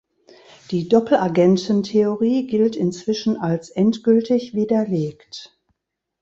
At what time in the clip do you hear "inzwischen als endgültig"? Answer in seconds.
2.75-4.55